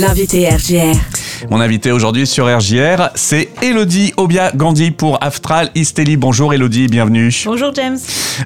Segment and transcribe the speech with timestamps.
[0.00, 0.96] L'invité RGR.
[1.50, 6.16] Mon invité aujourd'hui sur RJR, c'est Elodie Obia Gandhi pour Aftral Isteli.
[6.16, 7.30] Bonjour Elodie, bienvenue.
[7.44, 7.98] Bonjour James.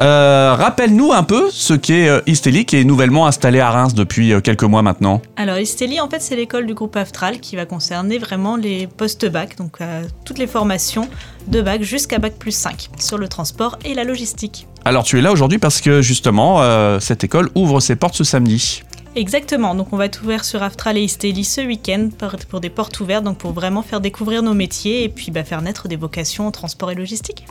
[0.00, 4.32] Euh, Rappelle-nous un peu ce qu'est euh, Isteli qui est nouvellement installé à Reims depuis
[4.32, 5.22] euh, quelques mois maintenant.
[5.36, 9.56] Alors Isteli, en fait, c'est l'école du groupe Aftral qui va concerner vraiment les post-bac,
[9.56, 11.08] donc euh, toutes les formations
[11.48, 14.68] de bac jusqu'à bac plus 5 sur le transport et la logistique.
[14.84, 18.24] Alors tu es là aujourd'hui parce que justement euh, cette école ouvre ses portes ce
[18.24, 18.82] samedi.
[19.16, 22.10] Exactement, donc on va être ouvert sur Aftral et Isteli ce week-end
[22.48, 25.62] pour, des portes ouvertes, donc pour vraiment faire découvrir nos métiers et puis bah, faire
[25.62, 27.44] naître des vocations en transport et logistique.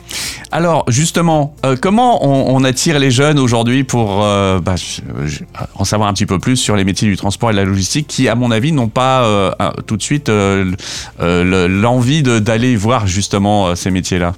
[0.52, 4.76] Alors justement, euh, comment on, attire les jeunes aujourd'hui pour euh, bah,
[5.74, 8.06] en savoir un petit peu plus sur les métiers du transport et de la logistique
[8.06, 9.50] qui, à mon avis, n'ont pas euh,
[9.86, 10.30] tout de suite
[11.18, 14.32] l'envie d'aller voir justement ces métiers-là?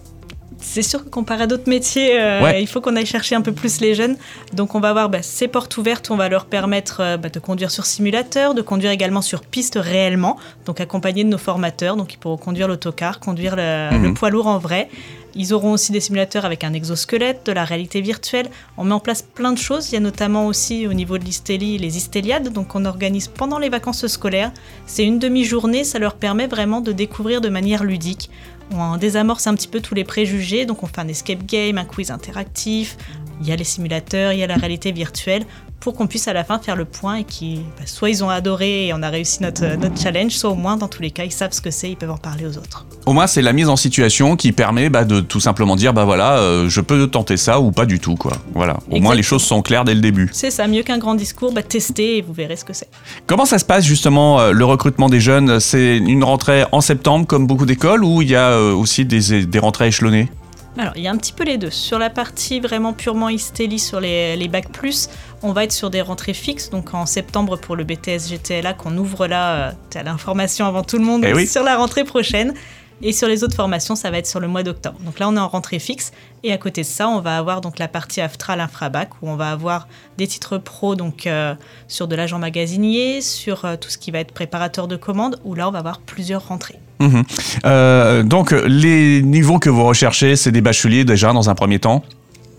[0.73, 2.63] C'est sûr que comparé à d'autres métiers, euh, Ouais.
[2.63, 4.17] il faut qu'on aille chercher un peu plus les jeunes.
[4.55, 7.39] Donc on va avoir bah, ces portes ouvertes, on va leur permettre euh, bah, de
[7.39, 11.97] conduire sur simulateur, de conduire également sur piste réellement, donc accompagnés de nos formateurs.
[11.97, 14.03] Donc ils pourront conduire l'autocar, conduire le, Mhm.
[14.03, 14.89] le poids lourd en vrai.
[15.35, 18.49] Ils auront aussi des simulateurs avec un exosquelette, de la réalité virtuelle.
[18.77, 19.91] On met en place plein de choses.
[19.91, 23.59] Il y a notamment aussi au niveau de l'Istélie les Istéliades, donc on organise pendant
[23.59, 24.53] les vacances scolaires.
[24.87, 28.29] C'est une demi-journée, ça leur permet vraiment de découvrir de manière ludique.
[28.75, 31.85] On désamorce un petit peu tous les préjugés, donc on fait un escape game, un
[31.85, 32.97] quiz interactif,
[33.43, 35.45] il y a les simulateurs, il y a la réalité virtuelle,
[35.81, 38.29] pour qu'on puisse à la fin faire le point et qui, bah, soit ils ont
[38.29, 41.25] adoré et on a réussi notre, notre challenge, soit au moins dans tous les cas
[41.25, 42.87] ils savent ce que c'est, ils peuvent en parler aux autres.
[43.05, 46.05] Au moins, c'est la mise en situation qui permet bah, de tout simplement dire bah
[46.05, 48.33] voilà, euh, je peux tenter ça ou pas du tout quoi.
[48.55, 48.77] Voilà.
[48.93, 50.31] Au moins, les choses sont claires dès le début.
[50.33, 52.89] C'est ça, mieux qu'un grand discours, bah, testez et vous verrez ce que c'est.
[53.27, 55.59] Comment ça se passe justement euh, le recrutement des jeunes?
[55.59, 59.47] C'est une rentrée en septembre comme beaucoup d'écoles ou il y a euh, aussi des,
[59.47, 60.29] des rentrées échelonnées?
[60.79, 61.71] Alors, il y a un petit peu les deux.
[61.71, 65.11] Sur la partie vraiment purement Istélie, sur les, les bacs plus,
[65.43, 66.71] on va être sur des rentrées fixes.
[66.71, 70.97] Donc en septembre pour le BTS GTLA qu'on ouvre là, euh, t'as l'information avant tout
[70.97, 71.47] le monde Eh oui.
[71.47, 72.55] sur la rentrée prochaine.
[73.03, 74.97] Et sur les autres formations, ça va être sur le mois d'octobre.
[75.05, 76.13] Donc là, on est en rentrée fixe.
[76.45, 79.37] Et à côté de ça, on va avoir donc la partie Aftral Infrabac où on
[79.37, 79.89] va avoir
[80.19, 81.55] des titres pro donc euh,
[81.89, 85.55] sur de l'agent magasinier, sur euh, tout ce qui va être préparateur de commandes, où
[85.55, 86.79] là, on va avoir plusieurs rentrées.
[87.01, 87.25] Mhm.
[87.65, 92.03] Euh, Donc, les niveaux que vous recherchez, c'est des bacheliers déjà dans un premier temps?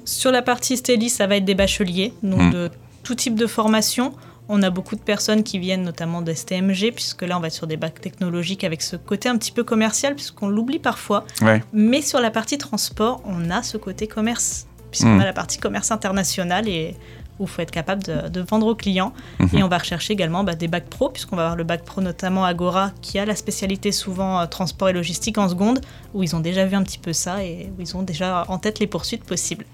[0.05, 2.51] Sur la partie Stélie, ça va être des bacheliers, donc Mm.
[2.51, 2.71] de
[3.03, 4.13] tout type de formation.
[4.49, 7.53] On a beaucoup de personnes qui viennent notamment de STMG, puisque là, on va être
[7.53, 11.25] sur des bacs technologiques avec ce côté un petit peu commercial, puisqu'on l'oublie parfois.
[11.41, 11.63] Ouais.
[11.71, 15.21] Mais sur la partie transport, on a ce côté commerce, puisqu'on Mm.
[15.21, 16.95] a la partie commerce international et
[17.39, 19.13] où il faut être capable de, de vendre aux clients.
[19.39, 19.49] Mhm.
[19.53, 22.01] Et on va rechercher également bah, des bacs pro, puisqu'on va avoir le bac pro
[22.01, 25.81] notamment Agora, qui a la spécialité souvent euh, transport et logistique en seconde,
[26.13, 28.57] où ils ont déjà vu un petit peu ça et où ils ont déjà en
[28.57, 29.65] tête les poursuites possibles.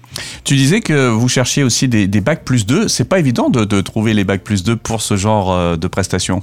[0.44, 2.88] Tu disais que vous cherchiez aussi des, des bacs plus 2.
[2.88, 5.88] C'est pas évident de, de trouver les bacs plus 2 pour ce genre euh, de
[5.88, 6.42] prestations.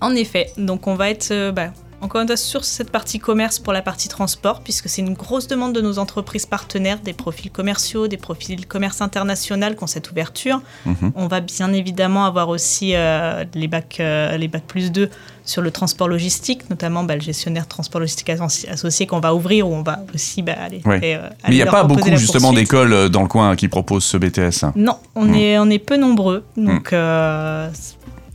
[0.00, 3.58] En effet, donc on va être euh, bah, encore une fois sur cette partie commerce
[3.58, 7.50] pour la partie transport, puisque c'est une grosse demande de nos entreprises partenaires, des profils
[7.50, 10.60] commerciaux, des profils commerce international qui ont cette ouverture.
[10.86, 11.12] Mhm.
[11.14, 15.10] On va bien évidemment avoir aussi euh, les, bacs, euh, les bacs plus 2
[15.44, 19.68] sur le transport logistique, notamment bah, le gestionnaire transport logistique associ- associé qu'on va ouvrir,
[19.68, 20.80] où on va aussi bah, aller.
[20.84, 20.98] Ouais.
[21.02, 24.04] et, euh, Mais il n'y a pas beaucoup justement d'écoles dans le coin qui proposent
[24.04, 24.64] ce BTS.
[24.64, 24.72] hein.
[24.76, 27.68] Non, on, est, on est peu nombreux, donc euh,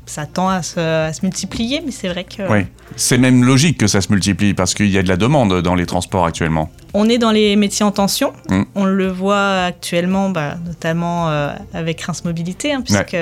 [0.06, 2.50] ça tend à se, à se multiplier, mais c'est vrai que...
[2.52, 2.66] Oui.
[2.96, 5.76] C'est même logique que ça se multiplie parce qu'il y a de la demande dans
[5.76, 6.70] les transports actuellement.
[6.94, 8.34] On est dans les métiers en tension.
[8.50, 8.64] Mm.
[8.76, 13.18] On le voit actuellement, bah, notamment euh, avec Reims Mobilité, hein, puisque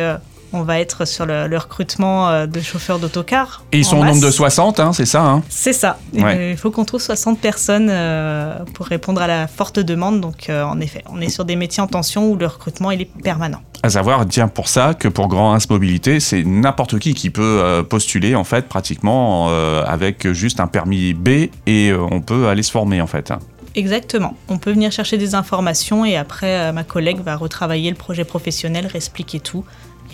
[0.53, 3.63] on va être sur le, le recrutement euh, de chauffeurs d'autocars.
[3.71, 4.35] Et ils sont au nombre de masse.
[4.35, 5.43] 60, hein, c'est ça hein?
[5.49, 5.97] C'est ça.
[6.13, 6.51] Ouais.
[6.51, 10.21] Il faut qu'on trouve 60 personnes euh, pour répondre à la forte demande.
[10.21, 13.01] Donc, euh, en effet, on est sur des métiers en tension où le recrutement il
[13.01, 13.61] est permanent.
[13.81, 17.83] À savoir, tiens, pour ça que pour Grand 1 Mobilité, c'est n'importe qui qui peut
[17.89, 19.49] postuler en fait pratiquement
[19.85, 23.33] avec juste un permis B et on peut aller se former en fait.
[23.75, 24.37] Exactement.
[24.47, 28.87] On peut venir chercher des informations et après, ma collègue va retravailler le projet professionnel,
[28.87, 29.65] réexpliquer tout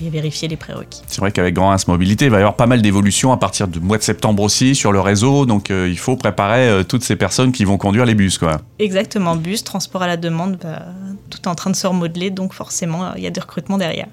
[0.06, 1.02] et vérifier les prérequis.
[1.08, 3.68] C'est vrai qu'avec Grand 1 Mobilité, il va y avoir pas mal d'évolutions à partir
[3.68, 7.04] du mois de septembre aussi sur le réseau, donc euh, il faut préparer euh, toutes
[7.04, 8.62] ces personnes qui vont conduire les bus quoi.
[8.80, 10.84] Exactement, bus, transport à la demande, bah,
[11.30, 14.08] tout est en train de se remodeler, donc forcément, il y a des recrutements derrière.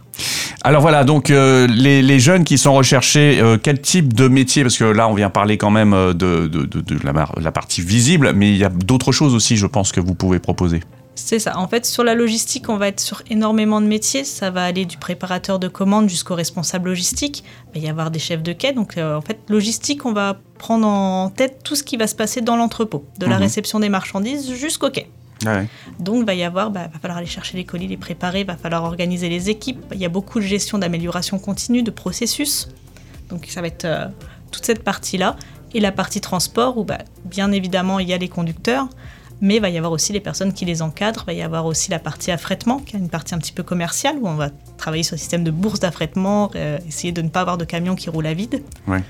[0.62, 4.62] Alors voilà, donc euh, les, les jeunes qui sont recherchés, euh, quel type de métier?
[4.62, 6.12] Parce que là, on vient parler quand même de,
[6.48, 9.56] de- de- de la, mar- la partie visible, mais il y a d'autres choses aussi,
[9.56, 10.80] je pense, que vous pouvez proposer.
[11.18, 11.58] C'est ça.
[11.58, 14.22] En fait, sur la logistique, on va être sur énormément de métiers.
[14.22, 17.42] Ça va aller du préparateur de commandes jusqu'au responsable logistique.
[17.74, 18.72] Il va y avoir des chefs de quai.
[18.72, 22.14] Donc, euh, en fait, logistique, on va prendre en tête tout ce qui va se
[22.14, 23.42] passer dans l'entrepôt, de la Mhm.
[23.42, 25.08] réception des marchandises jusqu'au quai.
[25.44, 25.66] Ouais.
[25.98, 28.56] Donc, il va y avoir, bah, va falloir aller chercher les colis, les préparer, va
[28.56, 29.84] falloir organiser les équipes.
[29.92, 32.68] Il y a beaucoup de gestion d'amélioration continue, de processus.
[33.30, 34.06] Donc ça va être euh,
[34.52, 35.36] toute cette partie-là.
[35.74, 38.88] Et la partie transport, où bah, bien évidemment il y a les conducteurs,
[39.40, 41.66] mais il va y avoir aussi les personnes qui les encadrent, il va y avoir
[41.66, 44.50] aussi la partie affrètement, qui est une partie un petit peu commerciale, où on va
[44.76, 47.94] travailler sur le système de bourse d'affrètement, euh, essayer de ne pas avoir de camions
[47.94, 48.62] qui roulent à vide.
[48.86, 49.02] Ouais.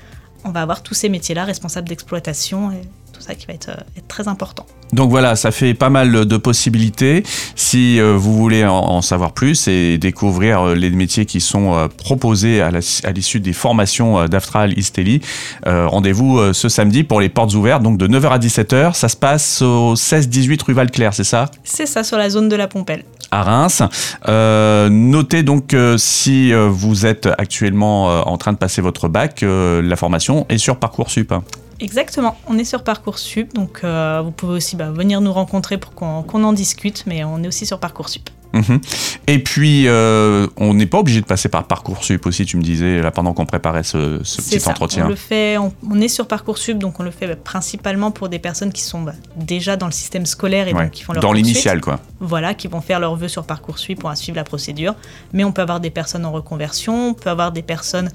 [0.43, 2.71] On va avoir tous ces métiers-là, responsables d'exploitation,
[3.17, 4.65] tout ça qui va être, euh, être très important.
[4.93, 7.23] Donc voilà, ça fait pas mal de possibilités.
[7.55, 12.61] Si euh, vous voulez en, savoir plus et découvrir euh, les métiers qui sont proposés
[12.61, 12.71] à
[13.11, 15.21] l'issue des formations d'Aftral Isteli,
[15.65, 18.93] rendez-vous ce samedi pour les portes ouvertes, donc de 9h à 17h.
[18.93, 21.49] Ça se passe au 16-18 rue Valclair, c'est ça?
[21.63, 23.03] C'est ça sur la zone de la Pompelle.
[23.31, 23.83] à Reims.
[24.27, 29.43] Euh, notez donc euh, si vous êtes actuellement euh, en train de passer votre bac,
[29.43, 31.33] la formation est sur Parcoursup.
[31.79, 35.93] Exactement, on est sur Parcoursup, donc euh, vous pouvez aussi bah, venir nous rencontrer pour
[35.93, 38.29] qu'on en discute, mais on est aussi sur Parcoursup.
[38.53, 38.79] Mhm.
[39.27, 43.01] Et puis, euh, on n'est pas obligé de passer par Parcoursup aussi, tu me disais,
[43.01, 45.05] là, pendant qu'on préparait ce, ce petit ça, entretien.
[45.05, 48.29] On le fait, on, on est sur Parcoursup, donc on le fait bah, principalement pour
[48.29, 51.13] des personnes qui sont bah, déjà dans le système scolaire et Ouais, donc qui font
[51.13, 51.99] leur Dans l'initial, quoi.
[52.19, 54.95] Voilà, qui vont faire leur vœu sur Parcoursup pour suivre la procédure.
[55.33, 58.09] Mais on peut avoir des personnes en reconversion, on peut avoir des personnes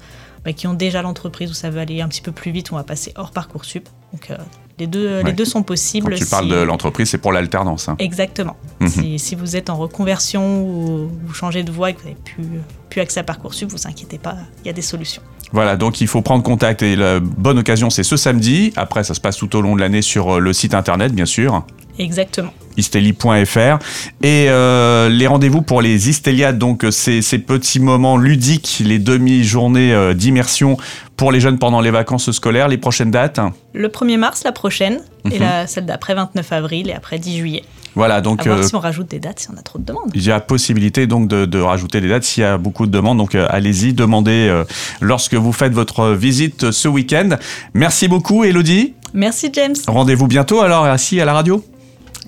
[0.45, 2.75] bah, qui ont déjà l'entreprise où ça veut aller un petit peu plus vite, on
[2.75, 3.87] va passer hors Parcoursup.
[4.11, 4.37] Donc euh,
[4.79, 5.23] les, deux, Ouais.
[5.23, 6.15] les deux sont Quand possibles.
[6.15, 7.89] tu parles de l'entreprise, c'est pour l'alternance.
[7.89, 7.95] hein.
[7.99, 8.55] Exactement.
[8.79, 8.87] Mhm.
[8.89, 12.17] si, si vous êtes en reconversion ou vous changez de voie et que vous n'avez
[12.23, 12.43] plus,
[12.89, 15.21] plus accès à Parcoursup, vous inquiétez pas, il y a des solutions.
[15.51, 18.73] Voilà, donc il faut prendre contact et la bonne occasion, c'est ce samedi.
[18.75, 21.27] Après, ça se passe tout au long de l'année sur euh, le site internet, bien
[21.27, 21.63] sûr.
[21.99, 22.51] Exactement.
[22.77, 23.77] isteli.fr
[24.21, 28.99] et euh, les rendez-vous pour les Istéliades, donc euh, ces, ces petits moments ludiques, les
[28.99, 30.77] demi-journées euh, d'immersion
[31.17, 33.39] pour les jeunes pendant les vacances scolaires, les prochaines dates?
[33.73, 34.99] Le 1er mars, la prochaine,
[35.29, 35.39] et Mhm.
[35.39, 37.63] la, celle d'après 29 avril et après 10 juillet.
[37.95, 39.85] Voilà, À donc voir euh, si on rajoute des dates si on a trop de
[39.85, 40.09] demandes.
[40.15, 42.91] il y a possibilité donc de, de rajouter des dates s'il y a beaucoup de
[42.91, 43.19] demandes.
[43.19, 44.63] Donc euh, allez-y, demandez euh,
[44.99, 47.29] lorsque vous faites votre visite ce week-end.
[47.75, 48.95] Merci beaucoup, Elodie.
[49.13, 51.63] Merci James, Rendez-vous bientôt alors ici à la radio.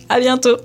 [0.09, 0.57] À bientôt.